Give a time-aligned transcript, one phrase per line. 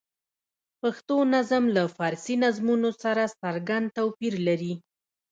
[0.81, 4.73] پښتو نظم له فارسي نظمونو سره څرګند توپیر لري.